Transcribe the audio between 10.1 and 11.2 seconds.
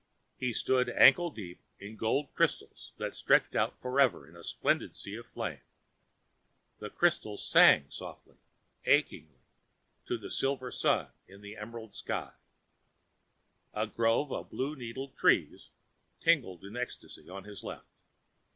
a silver sun